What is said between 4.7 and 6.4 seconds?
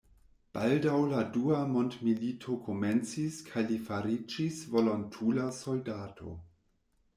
volontula soldato.